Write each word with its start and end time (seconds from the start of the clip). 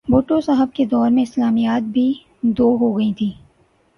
بھٹو 0.07 0.39
صاحب 0.41 0.73
کے 0.73 0.85
دور 0.85 1.09
میں 1.11 1.23
اسلامیات 1.23 1.81
بھی 1.81 2.13
دو 2.41 2.77
ہو 2.77 2.97
گئی 2.97 3.13
تھیں۔ 3.13 3.31